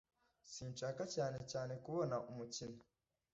Sinshaka 0.53 1.03
cyane 1.15 1.39
cyane 1.51 1.73
kubona 1.83 2.15
umukino 2.31 2.81